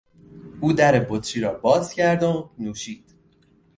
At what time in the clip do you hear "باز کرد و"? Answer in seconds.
1.59-2.49